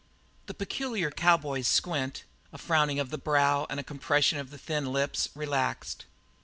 [0.47, 4.91] The peculiar cowboy's squint a frowning of the brow and a compression of the thin
[4.91, 6.05] lips relaxed.